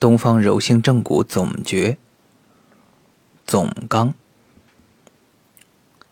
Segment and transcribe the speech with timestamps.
[0.00, 1.98] 东方柔性正骨总诀
[3.44, 4.14] 总纲：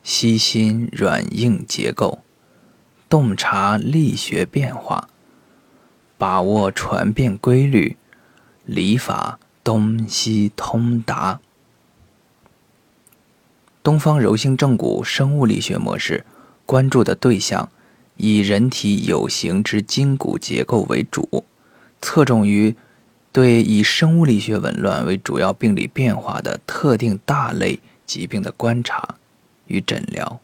[0.02, 2.18] 悉心软硬结构，
[3.08, 5.08] 洞察力学变化，
[6.18, 7.96] 把握传变规律，
[8.64, 11.38] 理法东西通达。
[13.84, 16.26] 东方柔性正骨生物力学模式
[16.64, 17.68] 关注的对象
[18.16, 21.44] 以人体有形之筋骨结构为主，
[22.02, 22.74] 侧重于。
[23.36, 29.16] 对以生物力学紊乱为主要病理变化的特定大类疾病的观察
[29.66, 30.40] 与诊疗，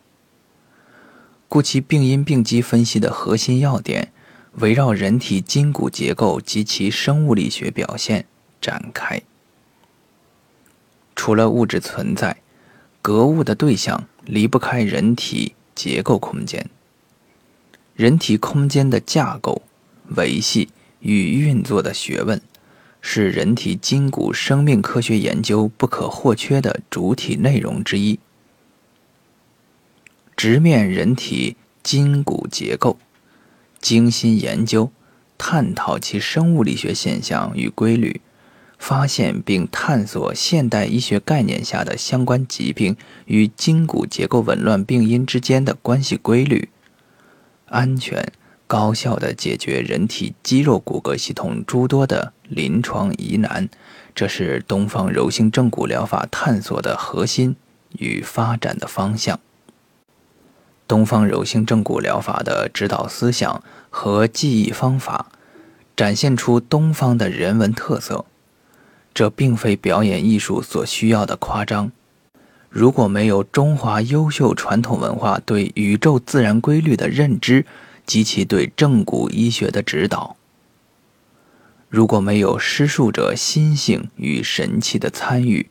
[1.48, 4.12] 故其病因病机分析的核心要点
[4.56, 8.26] 围绕人体筋骨结构及其生物力学表现
[8.60, 9.22] 展开。
[11.16, 12.42] 除了物质存在，
[13.00, 16.68] 格物的对象离不开人体结构空间。
[17.94, 19.62] 人体空间的架构、
[20.08, 20.68] 维系
[21.00, 22.38] 与运作的学问。
[23.04, 28.18] 是人体筋骨生命科学研究不可或缺的主体内容之一。
[30.36, 32.96] 直面人体筋骨结构，
[33.80, 34.90] 精心研究、
[35.36, 38.20] 探讨其生物力学现象与规律，
[38.78, 46.68] 发现并探索现代医学概念下的相关疾病与筋骨结构紊乱病因之间的关系规律，
[47.66, 48.32] 安全。
[48.68, 53.68] 高效的解决人体肌肉骨骼系统诸多的临床疑难，
[54.14, 57.56] 这是东方柔性正骨疗法探索的核心
[57.98, 59.40] 与发展的方向。
[60.86, 65.26] 东方柔性正骨疗法的指导思想和记忆方法，
[65.96, 68.26] 展现出东方的人文特色。
[69.14, 71.92] 这并非表演艺术所需要的夸张。
[72.70, 77.66] 如果没有中华优秀传统文化对宇宙自然规律的认知，
[78.06, 80.36] 及其对正骨医学的指导，
[81.92, 85.68] 如果没有施术者心性与神气的参与，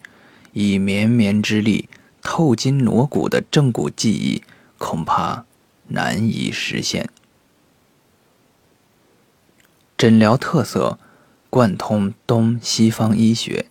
[0.54, 1.90] 以绵绵之力
[2.22, 4.44] 透筋挪骨的正骨技艺，
[4.78, 5.46] 恐怕
[5.88, 7.10] 难以实现。
[9.98, 11.00] 诊疗特色
[11.50, 13.66] 贯通东西方医学，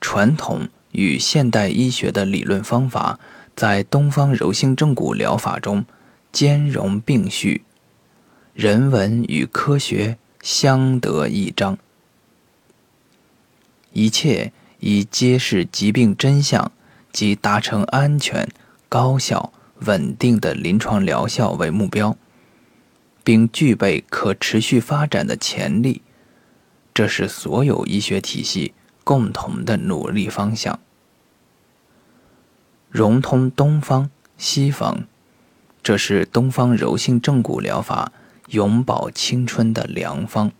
[0.00, 3.20] 传统与现代医学的理论方法，
[3.54, 5.84] 在东方柔性正骨疗法中。
[6.32, 7.64] 兼容并蓄，
[8.54, 11.78] 人文与科学相得益彰，
[13.92, 16.72] 一切以揭示疾病真相
[17.12, 18.48] 及达成安全、
[18.88, 22.16] 高效、稳定的临床疗效为目标，
[23.22, 26.02] 并具备可持续发展的潜力，
[26.94, 28.72] 这是所有医学体系
[29.04, 30.80] 共同的努力方向，
[32.88, 35.04] 融通东方西方。
[35.82, 38.12] 这是东方柔性正骨疗法
[38.50, 40.52] 永葆青春的良方。